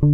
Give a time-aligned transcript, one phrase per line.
[0.00, 0.10] Hello，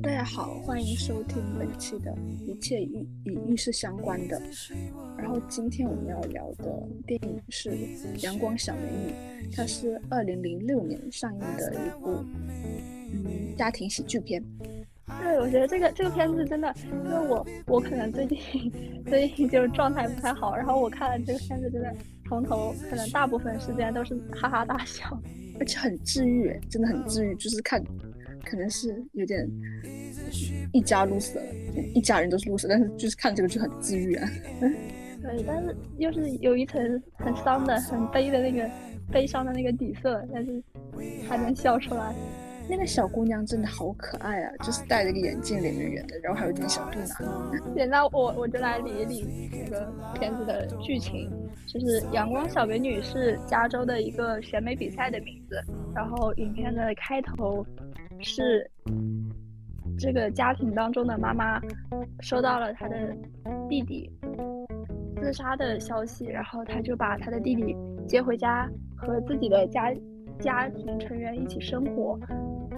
[0.00, 2.16] 大家好，欢迎收听本期的
[2.46, 4.40] 一切与与浴室相关的。
[5.18, 7.70] 然后今天我们要聊的电影是
[8.24, 9.12] 《阳光小美女》，
[9.54, 12.24] 它是二零零六年上映的一部
[13.12, 14.42] 嗯家庭喜剧片。
[15.20, 18.38] 对，我觉得这个这个片子真的，因为我我可能最近
[19.06, 21.94] 最近就是状态不太好，然后我看了这个片子，真的
[22.28, 25.18] 从头可能大部分时间都是哈哈大笑，
[25.58, 27.34] 而且很治愈，真的很治愈。
[27.36, 27.82] 就是看，
[28.44, 29.48] 可能是有点
[30.72, 31.40] 一家 loser，
[31.94, 34.28] 一家人都是 loser，但是就是看这个就很治愈啊。
[34.60, 38.70] 对，但是又是有一层很伤的、很悲的那个
[39.10, 40.62] 悲伤的那个底色，但是
[41.28, 42.14] 还能笑出来。
[42.68, 47.74] 那个小姑娘真的好可爱啊，就是戴着个眼镜，脸圆圆的，然后还有点小肚腩。
[47.74, 51.30] 对，那我我就来理一理这个片子的剧情，
[51.66, 55.62] 就是《阳光小美女》是加州的一个选美比赛的名字，
[55.94, 57.64] 然后影片的开头
[58.20, 58.70] 是
[59.98, 61.60] 这个家庭当中的妈妈
[62.20, 63.16] 收到了她的
[63.68, 64.10] 弟弟
[65.20, 67.74] 自杀的消息，然后她就把她的弟弟
[68.06, 69.92] 接回家和自己的家
[70.38, 72.18] 家庭成员一起生活。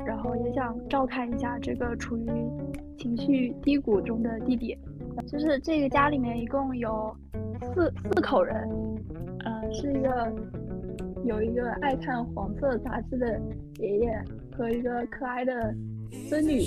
[0.04, 2.26] 然后也想照看一下这个处于
[2.98, 4.76] 情绪低谷中的弟弟，
[5.26, 7.14] 就是这个家里面一共有
[7.74, 8.68] 四四口人，
[9.44, 10.32] 呃，是一个
[11.24, 13.40] 有一个爱看黄色杂志的
[13.78, 14.24] 爷爷
[14.56, 15.74] 和一个可爱的
[16.28, 16.60] 孙女，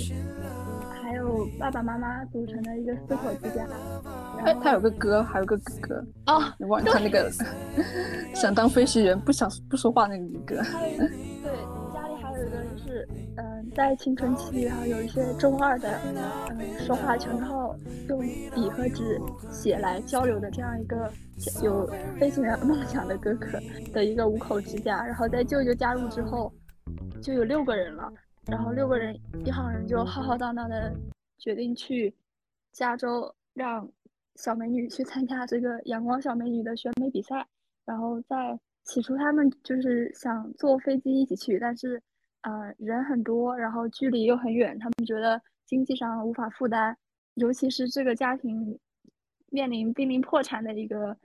[1.02, 3.68] 还有爸爸妈妈组成的一个四口之家。
[4.46, 7.30] 哎，他有个哥，还有个哥哥啊，你忘他那个
[8.34, 10.62] 想当飞行员不想不说话那个哥。
[13.36, 16.00] 嗯在青春期，然后有一些中二的，
[16.52, 17.76] 嗯，说话全靠
[18.08, 18.20] 用
[18.54, 21.12] 笔和纸写来交流的这样一个
[21.64, 21.88] 有
[22.20, 23.60] 飞行员梦想的哥哥
[23.92, 26.54] 的一个五口之家，然后在舅舅加入之后，
[27.22, 28.12] 就有六个人了，
[28.46, 30.94] 然后六个人一行人就浩浩荡荡的
[31.40, 32.14] 决定去
[32.72, 33.90] 加州，让
[34.36, 37.48] 小美女去参加这个阳光小美女的选美比赛，
[37.86, 42.00] 然后在起初他们就是想坐飞机一起去，但是。
[42.44, 46.96] 呃，人很多，然后距离又很远，他们觉得经济上无法负担，
[47.36, 48.78] 尤其是这个家庭
[49.50, 51.18] 面临濒临破产的一个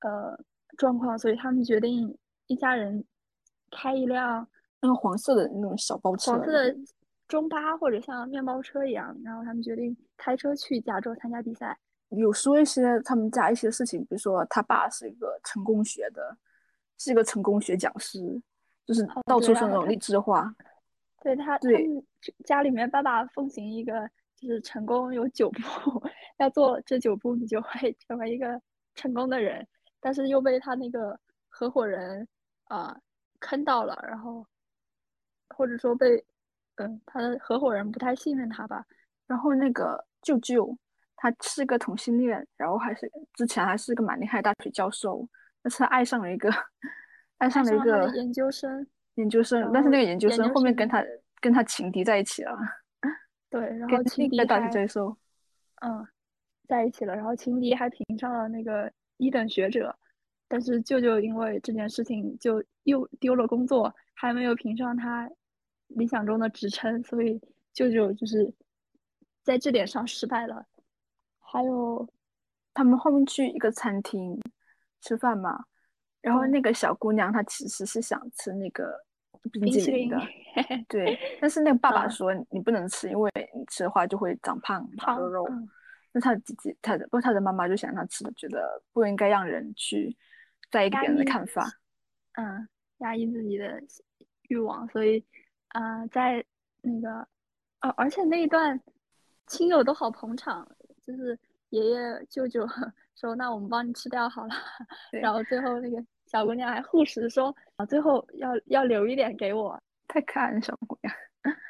[0.00, 0.38] 呃
[0.76, 2.16] 状况，所以他们决定
[2.48, 3.04] 一家人
[3.70, 4.46] 开一辆
[4.80, 6.76] 那个黄色的那种小包车，黄色的
[7.28, 11.78] 中巴或者像面包车一样，然后他们决定开车去加州参加比赛。
[12.08, 16.36] 有说一些他们家一些事情，比如说他爸是一个成功学的，
[16.98, 18.42] 是一个成功学讲师。
[18.86, 20.54] 就是到处是那种励志的话，
[21.22, 21.86] 对他，对
[22.44, 24.06] 家里面爸爸奉行一个
[24.36, 25.58] 就是成功有九步，
[26.38, 28.60] 要做这九步你就会成为一个
[28.94, 29.66] 成功的人，
[30.00, 31.18] 但是又被他那个
[31.48, 32.28] 合伙人
[32.64, 32.94] 啊
[33.40, 34.46] 坑到了，然后
[35.56, 36.22] 或者说被
[36.76, 38.84] 嗯他的合伙人不太信任他吧，
[39.26, 40.76] 然后那个舅舅
[41.16, 45.26] 他是个同性恋，然后还是之前还是个蛮厉害的大学教授，
[45.62, 46.50] 但是他爱上了一个。
[47.44, 51.04] 爱上了一个研究生，研究生，但是那个研究生后面跟他
[51.40, 52.56] 跟他情敌在一起了。
[53.50, 55.14] 对， 然后情敌大学教授，
[55.82, 56.06] 嗯，
[56.66, 57.14] 在一起了。
[57.14, 59.94] 然后情敌还评上了那个一等学者，
[60.48, 65.30] 但是舅舅因为这件事情就又丢了工作，还没有评上他
[65.88, 67.38] 理想中的职称，所以
[67.74, 68.50] 舅舅就是
[69.42, 70.66] 在这点上失败了。
[71.40, 72.08] 还有，
[72.72, 74.40] 他们后面去一个餐厅
[75.02, 75.66] 吃饭嘛。
[76.24, 78.98] 然后那个小姑娘她其实是想吃那个
[79.52, 80.18] 冰淇淋的，
[80.88, 81.18] 对。
[81.38, 85.46] 但是那个爸爸说你不能吃，因为你吃的话就会长胖、长肉肉。
[86.12, 90.16] 那他自己，他的不，他的妈妈就想让他吃的，觉得不应该让人去
[90.70, 91.68] 在意别人的看法，
[92.34, 92.66] 嗯，
[92.98, 93.78] 压抑自己的
[94.48, 94.88] 欲望。
[94.88, 95.22] 所以，
[95.68, 96.42] 啊，在
[96.80, 97.28] 那个，
[97.82, 98.80] 哦，而且那一段
[99.46, 100.66] 亲友都好捧场，
[101.04, 101.38] 就是
[101.68, 102.66] 爷爷舅舅
[103.14, 104.54] 说：“那我们帮你吃掉好了。”
[105.20, 106.02] 然后最后那个。
[106.34, 111.14] 小姑娘还护食说啊，最后要要留一点给我，太可爱了小姑娘。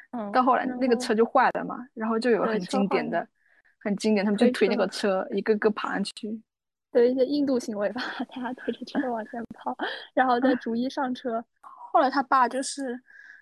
[0.09, 3.27] 嗯，到后来那个车就坏了嘛，然后就有很经典的，
[3.77, 6.41] 很经典，他们就推那个车，一个个爬上去，
[6.91, 8.01] 对一些印度行为吧，
[8.33, 9.77] 大家推着车往前跑，
[10.15, 11.45] 然后再逐一上车。
[11.61, 12.99] 后来他爸就是，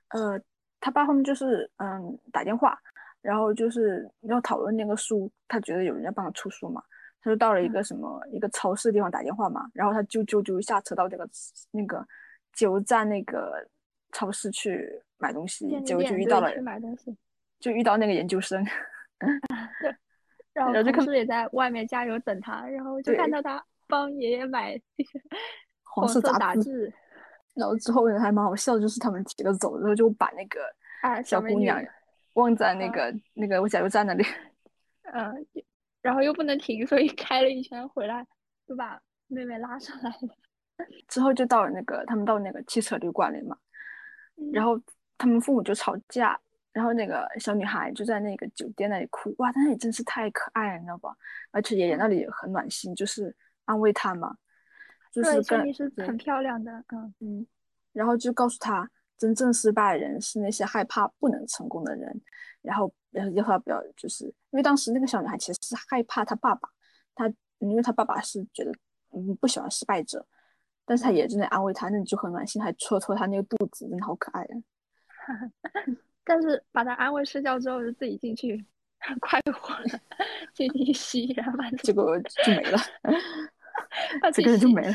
[0.10, 0.38] 呃，
[0.82, 2.78] 他爸后面就是嗯打电话，
[3.22, 6.84] 然后就是要讨论那个书，他觉得有人要帮他出书嘛。
[7.24, 11.28] 他就到了一个什么一个超市的地方打电话嘛，然后他就就就下车到这个
[11.72, 12.06] 那个
[12.54, 13.66] 加油站那个
[14.12, 17.16] 超市去买东西，结果就遇到了，买东西，
[17.60, 18.64] 就遇到那个研究生。
[19.82, 19.96] 对，
[20.54, 24.80] 然后同事也在外面加油等他，然后就看到他帮爷爷买
[25.84, 26.94] 黄色杂志。
[27.56, 31.80] 然后之后还蛮好笑，就是他们几个走，然后就把那个小姑娘
[32.34, 34.26] 忘在那个那个加油站那里。
[35.14, 35.46] 嗯，
[36.04, 38.24] 然后又不能停，所以 开了一圈回来，
[38.68, 40.38] 就把妹妹拉上来了。
[41.08, 43.58] 之后就到了那个他们到那个汽车旅馆里嘛，
[44.52, 44.80] 然后
[45.18, 46.40] 他们父母就吵架，
[46.72, 51.08] 然后那个小女孩就在那个酒店那里哭，哇，那里真是太可爱了，你知道不？
[51.52, 53.36] 而且爷爷那里也很暖心，就是
[53.66, 54.36] 安慰她嘛。
[55.12, 57.48] 就是跟是很漂亮的，嗯嗯，
[57.92, 62.22] 然后就告诉他，真正失败的人是那些害怕不能成功的人，
[62.62, 66.70] 然后然后要他不要，就是因为当时那个小女孩其实是害怕她爸爸，
[67.16, 68.72] 她因为她爸爸是觉得
[69.12, 70.26] 嗯不喜欢失败者，
[70.86, 74.54] 但是她也正在安慰她，那你就很暖心，还戳戳她那个肚子，真的好可爱啊。
[76.26, 78.66] 但是把她安慰睡觉之后，就自己进去
[79.22, 80.00] 快活了，
[80.54, 82.78] 进去吸，然后结果就没了。
[84.34, 84.94] 这个人就没了。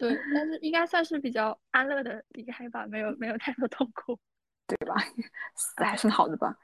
[0.00, 4.18] 对，但是应该算是比较安乐的离开吧，没有没有太多痛苦，
[4.66, 4.94] 对吧？
[5.54, 6.56] 死还算好的吧。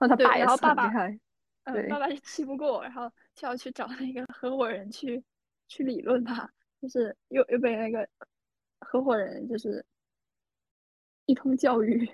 [0.00, 1.20] 那他爸也是很厉害。
[1.64, 5.22] 嗯，爸爸是气不过，然后就要去找那个合伙人去
[5.68, 6.50] 去理论吧，
[6.82, 8.08] 就是又又被那个
[8.80, 9.86] 合伙人就是
[11.26, 12.10] 一通教育，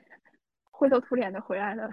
[0.70, 1.90] 灰头土脸的回来了。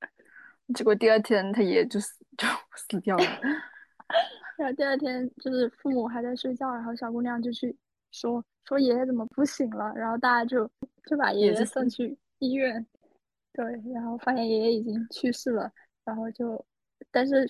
[0.74, 3.24] 结果第二天他爷爷就死就死掉了。
[4.56, 7.76] 然后第二天就是父母还在睡觉，然后小姑娘就去
[8.14, 10.70] 说说爷爷怎么不醒了，然后大家就
[11.04, 12.86] 就把爷爷送去医院，
[13.52, 15.68] 对，然后发现爷爷已经去世了，
[16.04, 16.64] 然后就
[17.10, 17.44] 但是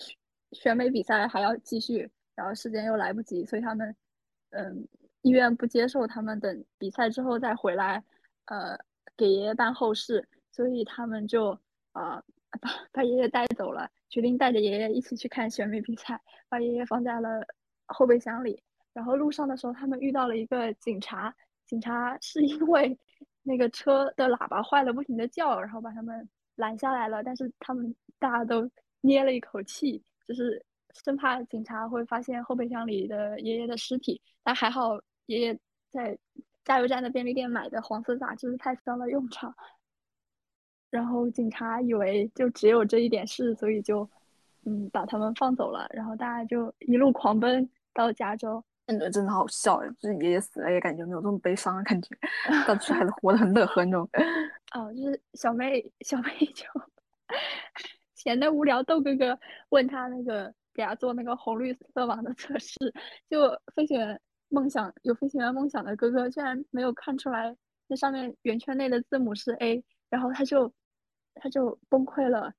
[0.53, 3.95] 选美比赛还要继续，然后时间又来不及，所以他们
[4.49, 4.87] 嗯
[5.21, 8.03] 医院不接受他们等比赛之后再回来，
[8.45, 8.75] 呃
[9.15, 11.51] 给爷爷办后事，所以他们就
[11.91, 12.23] 啊
[12.59, 13.87] 把把爷爷带走了。
[14.09, 16.19] 决定带着爷爷一起去看选美比赛，
[16.49, 17.45] 把爷爷放在了
[17.85, 18.63] 后备箱里。
[18.95, 22.97] 然后路上的时候，他们遇到了一个警察，警察是因为
[23.43, 26.25] 那个车的喇叭坏了，不停的叫，然后把他们
[26.55, 27.21] 拦下来了。
[27.21, 28.71] 但是他们大家都
[29.01, 34.21] 捏了一口气，就是生怕警察会发现后备箱里的爷爷的尸体。
[34.43, 35.59] 但还好，爷爷
[35.89, 36.17] 在
[36.63, 39.53] 加油站的便利店买的黄色杂志派上了用场。
[40.89, 44.09] 然后警察以为就只有这一点事，所以就，
[44.63, 45.85] 嗯，把他们放走了。
[45.93, 48.63] 然后大家就一路狂奔到加州。
[48.87, 52.09] 真的真的好笑哎，就是爷爷死了也感觉没有这么悲伤的感觉，
[52.67, 54.07] 到处还是活得很乐呵那种。
[54.75, 56.65] 哦，就是小妹小妹就
[58.13, 59.39] 闲得无聊，豆哥哥
[59.69, 62.75] 问他那个给他做那个红绿色盲的测试，
[63.29, 67.55] 就飞行员梦想有飞行员梦想的哥哥居然没有看出来
[67.87, 70.73] 那上面圆圈内的字母是 A，然后他就。
[71.37, 72.53] 他就崩溃了，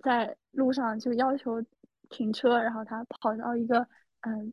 [0.00, 1.60] 在路上就要求
[2.08, 3.80] 停车，然后他跑到一个
[4.20, 4.52] 嗯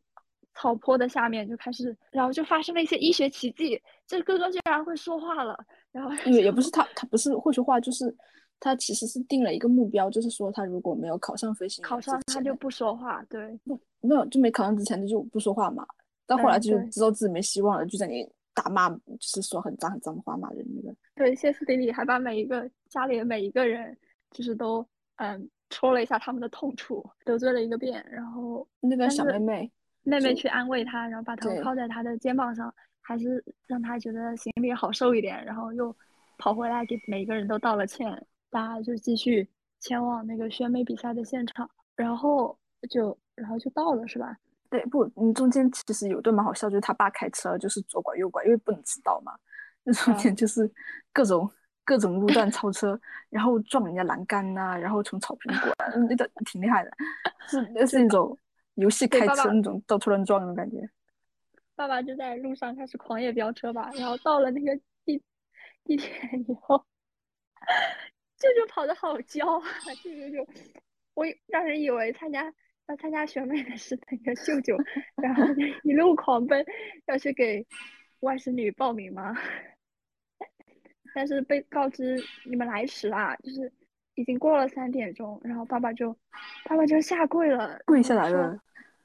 [0.54, 5.58] 草坡的下面就开始，然后就发生了一些医学奇迹，这哥哥居然会说话了，
[5.92, 8.14] 然后也也不是他，他不是会说话，就是
[8.60, 13.58] 他其实是定了一个目标，就是说他如果没有考上飞行员，考上他就不说话，对，
[14.00, 15.86] 没有就没考上之前他就不说话嘛，
[16.26, 20.96] 到后来就知道自己没希望了，就在那打骂，就是说很脏很脏的话骂人那个。
[21.16, 23.96] 对，歇斯底里，还把每一个家里的每一个人，
[24.30, 24.86] 就是都
[25.16, 28.04] 嗯戳了一下他们的痛处，得罪了一个遍。
[28.08, 29.72] 然后那个小妹妹，
[30.04, 35.44] 妹妹去安慰他，然后把头靠在他的肩膀上，还是让他觉得心里好受一点。
[35.44, 35.94] 然后又
[36.38, 39.48] 跑回来给每一个人都道了歉，大家就继续
[39.80, 41.68] 前往那个选美比赛的现场。
[41.96, 42.58] 然后
[42.90, 44.36] 就然后就到了，是吧？
[44.68, 49.32] 对，不，你中间其实有段蛮好笑，就是他爸开车就是左拐右拐，因为不能迟到嘛。
[49.84, 50.68] 那中间就是
[51.12, 51.48] 各种
[51.84, 52.98] 各种路段超车，
[53.30, 56.90] 然后撞人家栏杆呐，然后从草坪过来，那个挺厉害的，
[57.46, 58.36] 是 那是那种
[58.74, 60.88] 游戏开车那种到处乱撞的感觉。
[61.74, 65.22] 爸爸就在路上开始狂野飙车吧，然后到了那个地
[65.84, 66.08] 地铁
[66.46, 66.78] 以后，
[68.38, 69.68] 舅舅跑的好焦啊，
[70.02, 70.48] 舅舅就
[71.14, 72.52] 我让人以为参加。
[72.86, 74.76] 要参加选美的是那个舅舅，
[75.16, 75.42] 然后
[75.84, 76.62] 一路狂奔，
[77.06, 77.66] 要去给
[78.20, 79.34] 外甥女报名嘛？
[81.14, 83.72] 但是被告知你们来迟啦，就是
[84.14, 86.16] 已经过了三点钟，然后爸爸就
[86.64, 88.58] 爸爸就下跪了，跪下来了。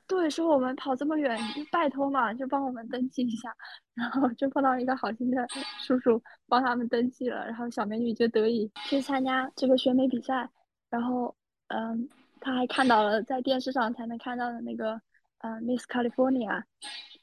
[0.08, 1.40] 对，说我们跑这么远，
[1.72, 3.56] 拜托嘛，就帮我们登记一下。
[3.96, 5.46] 然后就碰到一个好心的
[5.80, 10.50] 叔叔帮他们登记了，然后小美女就得以去参加这个选美比赛。
[10.90, 11.36] 然后，
[11.68, 12.10] 嗯。
[12.42, 14.94] 他还看到了在电视上才能看到的那个，
[15.40, 16.64] 呃，Miss California，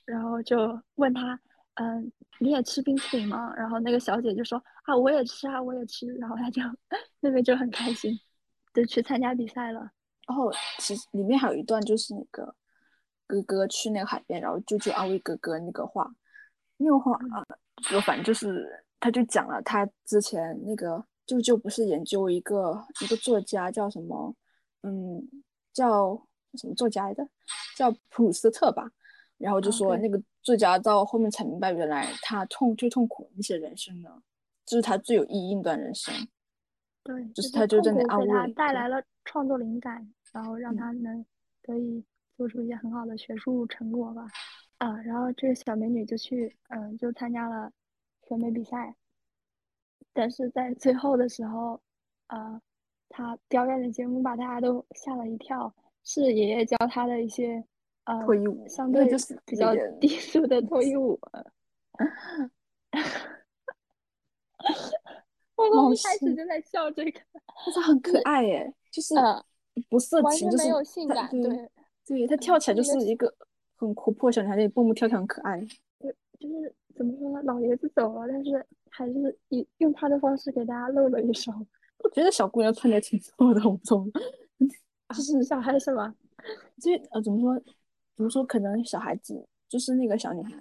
[0.05, 1.41] 然后就问他，
[1.77, 3.55] 嗯，你也吃冰淇淋吗？
[3.57, 6.07] 然后那个小姐就说，啊，我也吃啊，我也吃。
[6.17, 6.61] 然后她就
[7.21, 8.19] 那边就很开心，
[8.75, 9.81] 就去参加比赛了。
[10.27, 12.55] 然后其实里面还有一段就是那个
[13.27, 16.11] 哥哥去那个海边，然后舅舅安慰哥哥那个话，
[16.79, 17.45] 那个话啊，
[17.91, 18.67] 就反正就是
[18.99, 24.35] 他就讲了他之前那个舅舅不是研究一个一个作家叫什么，
[24.83, 25.23] 嗯，
[25.73, 26.15] 叫
[26.55, 27.23] 什么作家来着，
[27.77, 28.91] 叫普鲁斯特吧，
[29.39, 34.23] 然后就说那个作家到后面才明白，原来他痛最痛苦的那些人生呢，
[34.65, 36.15] 就是他最有意义一段人生。
[37.03, 41.25] 对，就是他就在那安慰，他带来了创作灵感，然后让他能
[41.63, 42.05] 可以
[42.37, 44.27] 做出一些很好的学术成果吧。
[44.79, 47.71] 啊，然后这个小美女就去，嗯，就参加了
[48.29, 48.95] 选美比赛，
[50.13, 51.81] 但是在最后的时候，
[52.27, 52.61] 呃，
[53.09, 57.65] 她表演的节目把大家都吓了一跳，是爷爷教她的一些，呃，
[58.25, 61.19] 脱衣舞，相对就是比较低俗的脱衣舞。
[65.57, 67.21] 我从一开始就在笑这个，
[67.65, 69.15] 但是很可爱耶，就是
[69.89, 71.71] 不色情，就是没有性感，对，
[72.07, 73.33] 对，他跳起来就是一个
[73.77, 75.59] 很活泼小女孩，那蹦蹦跳跳很可爱。
[75.99, 81.51] 对，就是怎么说呢，老爷子走了，但是还是以用他的方式给大家露了一手。
[82.05, 84.13] 我觉得小姑娘穿的挺错的，我不懂，
[85.09, 86.15] 就是小孩是吧？
[86.79, 87.59] 这呃怎么说？
[88.17, 88.45] 怎么说？
[88.45, 90.53] 可能小孩子就是那个小女孩。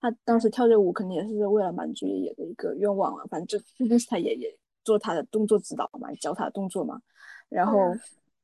[0.00, 7.00] 她当时跳这舞肯定也是为了满足爷爷的一个愿望啊，反正就毕竟是她爷爷做她的动作指导嘛，教她的动作嘛。
[7.48, 7.94] 然后，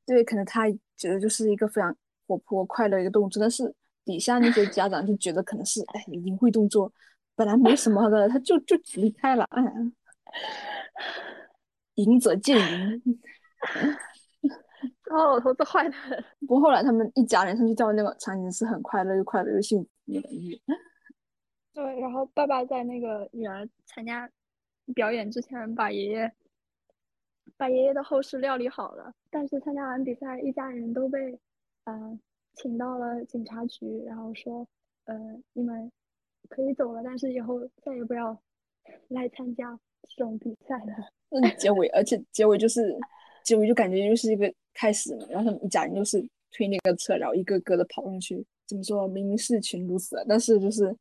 [0.07, 1.95] 对，可能她觉得就是一个非常
[2.27, 3.75] 活泼快乐一个动作，但是
[4.05, 6.91] 底下那些家长就觉得可能是哎，淫秽动作
[7.35, 9.45] 本来没什么的，他就就离开了。
[9.51, 9.63] 哎，
[11.97, 13.03] 淫者见淫，
[15.11, 15.95] 哦，老头子坏的。
[16.47, 20.59] 不过后来他们一家人上去跳那个场景是很快乐又快乐又幸福那个音乐。
[21.75, 24.29] 对，然后爸爸在那个女儿参加
[24.95, 26.33] 表演之前，把爷爷
[27.57, 29.13] 把爷爷的后事料理好了。
[29.31, 31.39] 但是参加完比赛，一家人都被
[31.85, 32.19] 嗯
[32.55, 34.67] 请到了警察局，然后说，
[35.05, 35.17] 呃，
[35.53, 35.91] 你们
[36.49, 38.37] 可以走了，但是以后再也不要
[39.09, 40.93] 来参加这种比赛了。
[41.31, 42.99] 嗯结尾，而且结尾就是
[43.45, 45.27] 结尾就感觉又是一个开始嘛。
[45.29, 48.43] 然后他们一家人就是推那个车，然后一个个的跑上去。
[48.67, 49.07] 怎么说？
[49.09, 50.97] 明明是群如此，但是就是。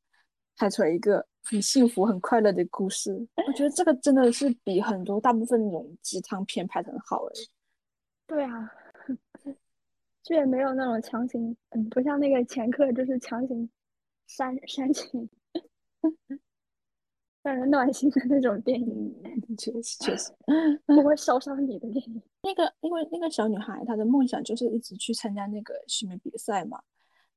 [0.62, 3.14] 拍出来一个很幸福、很快乐的故事，
[3.48, 7.32] 我觉得这个真的是比很多大部分那种鸡汤片拍的很好哎。
[8.28, 8.70] 对啊，
[10.22, 13.70] 就也没有那种强行，嗯，不像那个前客就是强行
[14.28, 15.30] 煽煽情，
[17.42, 19.16] 让人暖心的那种电影。
[19.58, 20.32] 确实确实，
[20.86, 22.22] 不会烧伤你的电影。
[22.44, 26.80] 那个，因为那个小女孩她的梦想就是一直去参加那个选美比赛嘛。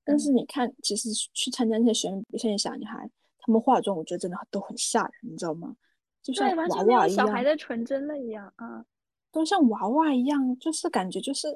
[0.05, 5.77] 但是你看，其实去参加那些选美比赛的小女孩，她们化妆，我觉得真的都很吓人，你知道吗？
[6.23, 8.85] 就像娃娃一样，小孩的纯真了一样啊，
[9.33, 11.49] 都像娃娃一样，就是感觉就是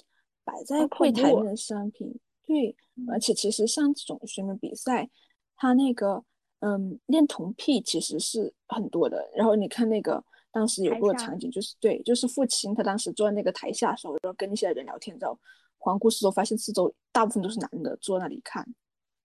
[0.44, 2.18] 摆在柜台面的商品。
[2.44, 2.76] 对，
[3.08, 5.08] 而且其实像这种选美比赛，
[5.56, 6.24] 它那个
[6.60, 9.28] 嗯恋童癖其实是很多的。
[9.34, 15.38] 然后你看那个当时有个场景，就是对，就是父亲他当时坐在那个台下的时候，然后跟那些人聊天，之后。
[15.78, 18.64] 环顾四周，发现四周大部分都是男的，坐在那里看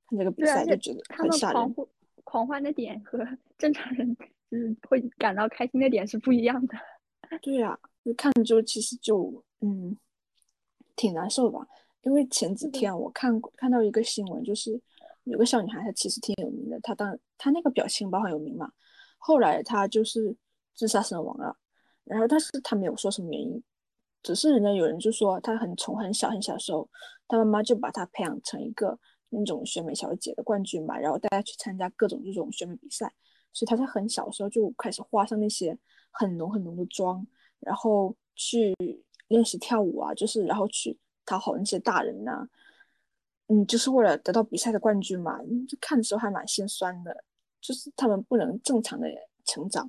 [0.08, 1.74] 看这个比赛，就觉得很吓人。
[1.74, 1.88] 狂
[2.24, 3.18] 狂欢的点和
[3.58, 4.16] 正常人
[4.52, 6.78] 就是会感到开心的点是不一样的。
[7.42, 9.98] 对呀，就看着就其实就嗯
[10.96, 11.66] 挺难受吧。
[12.04, 14.80] 因为前几天我看看到一个新闻，就是
[15.24, 18.72] 有个小女孩，她其实挺有名的，她当她那个表情包很有名嘛。
[19.18, 20.36] 后来她就是
[20.76, 21.56] 自杀身亡了，
[22.04, 23.64] 然后但是她没有说什么原因。
[24.24, 26.90] 只是人家有人就说她很从很小很小时候，
[27.28, 28.98] 她妈妈就把她培养成一个
[29.30, 33.12] 那种选美小姐的冠军嘛，然后带她去参加各种这种选美比赛，
[33.54, 35.78] 所以她在很小的时候就开始画上那些
[36.12, 37.26] 很浓很浓的妆，
[37.60, 38.76] 然后去
[39.28, 42.48] 练习跳舞啊，就是然后去讨好那些大人呐，
[43.52, 47.14] 嗯，就是为了得到比赛的冠军嘛，就看的时候还蛮心酸的，
[47.60, 49.08] 就是他们不能正常的
[49.44, 49.86] 成长。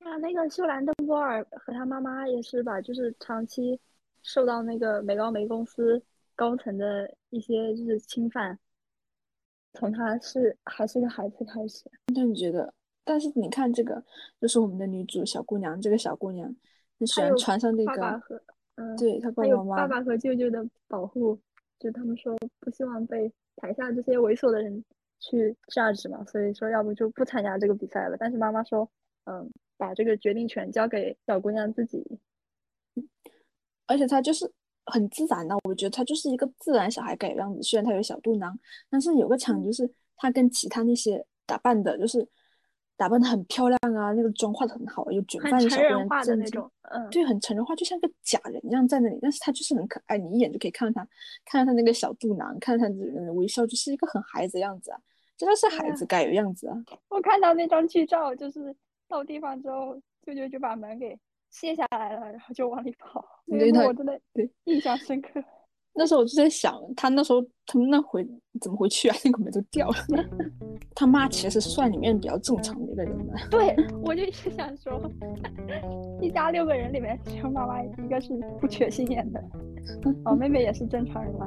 [0.00, 3.80] 啊，那个秀兰邓波尔和他妈妈也是吧，就是长期
[4.22, 6.02] 受到那个美高梅公司
[6.34, 8.58] 高层的一些就是侵犯，
[9.72, 11.90] 从他是还是个孩子开始。
[12.14, 12.74] 那你觉得？
[13.02, 14.04] 但是你看这个，
[14.40, 16.54] 就是我们的女主小姑娘，这个小姑娘
[16.98, 18.20] 她喜欢穿上那个，
[18.74, 21.38] 嗯，对她爸爸妈妈，爸爸和舅舅的保护，
[21.78, 24.84] 就他们说不希望被台下这些猥琐的人
[25.20, 28.16] 去 judge 嘛，所以说要不就不参加这个比赛了。
[28.18, 28.90] 但是妈妈说，
[29.24, 29.50] 嗯。
[29.78, 32.02] 把这个决定权交给小姑娘自己，
[33.86, 34.50] 而且她就是
[34.86, 37.62] 很自然的，我觉得她就是一个自然小孩该有样子。
[37.62, 42.26] 虽然她有小肚腩，但是有个场就是她跟其他那些打扮的，就是
[42.96, 51.08] 打扮的很漂亮啊，那个妆化的很好，有卷发的小姑娘，的那种，嗯，对，很成人化，就像个假人一样在那里，但是他就是很可爱，你一眼就可以看到他，
[51.44, 54.98] 看到他那个小肚腩，看到她的微笑，就是一个很孩子的样子啊，
[55.36, 56.76] 真的是孩子该有样子啊。
[57.08, 58.74] 我看到那张剧照，就是
[59.08, 61.18] 到地方之后，舅舅就把门给
[61.50, 65.42] 卸下来了，然后就往里跑，对我真的对印象深刻。
[65.98, 68.26] 那时候我就在想，他那时候他们那回
[68.60, 69.16] 怎么回去啊？
[69.24, 69.94] 那个门都掉了。
[70.94, 73.34] 他妈其实算里面比较正常的一个人了。
[73.50, 75.00] 对，我就一直想说，
[76.20, 79.42] 一家六个人里面只有妈妈一个是不缺心眼的，
[80.24, 81.46] 哦，妹妹也是正常人嘛。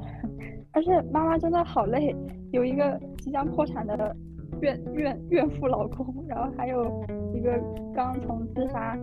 [0.71, 2.15] 而且妈妈真的好累，
[2.51, 4.15] 有一个即将破产的
[4.61, 6.85] 怨怨怨妇老公，然后还有
[7.33, 7.59] 一个
[7.95, 8.97] 刚从自杀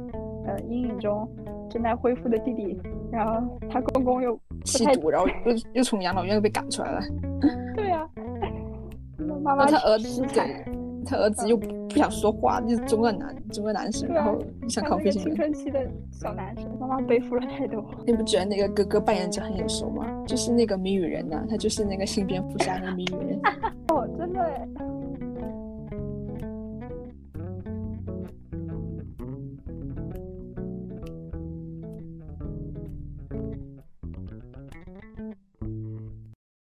[0.46, 1.28] 呃阴影中
[1.68, 4.38] 正在恢复的弟弟，然后他公公又。
[4.64, 7.00] 吸毒，然后又又从养老院被赶出来了。
[9.46, 10.64] 妈妈他儿子对，
[11.04, 14.36] 他儿子又不想说话，就是中二男，中二男生，然后
[14.68, 15.30] 想考飞行员。
[15.30, 17.84] 青春期的小男生，妈妈背负了太多。
[18.04, 20.04] 你不觉得那个哥哥扮演者很眼熟吗？
[20.26, 23.40] 就是那个谜语人呐，他就是那个新蝙蝠侠那个谜语人。
[23.94, 24.68] 哦，真的，